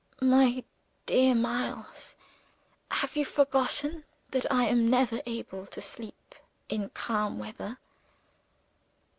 "My 0.23 0.63
dear 1.05 1.35
Miles, 1.35 2.15
have 2.89 3.15
you 3.15 3.23
forgotten 3.23 4.03
that 4.31 4.51
I 4.51 4.65
am 4.65 4.89
never 4.89 5.21
able 5.27 5.67
to 5.67 5.79
sleep 5.79 6.33
in 6.69 6.89
calm 6.89 7.37
weather? 7.37 7.77